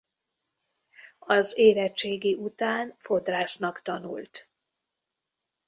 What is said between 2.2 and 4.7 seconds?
után fodrásznak tanult.